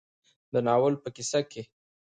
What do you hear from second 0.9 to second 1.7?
په کيسه کې